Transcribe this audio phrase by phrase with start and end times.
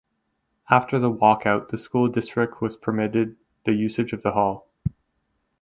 [0.67, 4.67] After the walkout the school district was permitted the usage of the hall.